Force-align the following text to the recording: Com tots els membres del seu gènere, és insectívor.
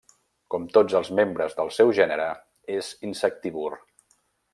Com 0.53 0.63
tots 0.77 0.95
els 0.99 1.11
membres 1.19 1.53
del 1.59 1.69
seu 1.75 1.93
gènere, 1.99 2.27
és 2.79 2.89
insectívor. 3.11 3.77